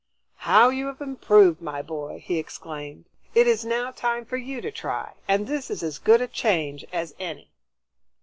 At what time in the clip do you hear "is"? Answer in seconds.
3.45-3.63, 5.69-5.83